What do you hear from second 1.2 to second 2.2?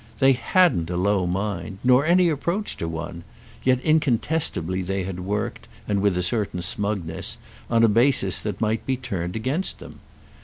mind—nor